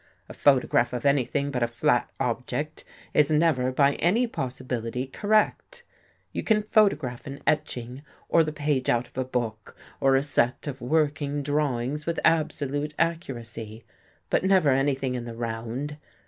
[0.27, 5.05] A photograph of anything but a flat object is never by any possibility 65 THE
[5.05, 5.83] GHOST GIRL correct.
[6.33, 10.65] You can photograph an etching, or the page out of a book, or a set
[10.65, 13.83] of working drawings, with absolute accuracy,
[14.31, 15.97] but never anything in the round.